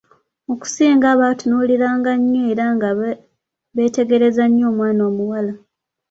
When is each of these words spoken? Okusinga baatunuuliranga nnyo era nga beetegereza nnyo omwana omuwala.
Okusinga 0.53 1.07
baatunuuliranga 1.19 2.11
nnyo 2.19 2.41
era 2.51 2.65
nga 2.75 2.89
beetegereza 3.75 4.43
nnyo 4.47 4.65
omwana 4.71 5.01
omuwala. 5.09 5.53